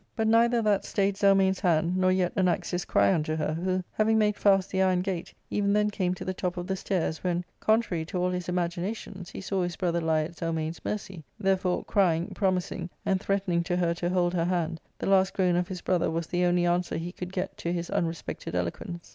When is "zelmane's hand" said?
1.15-1.95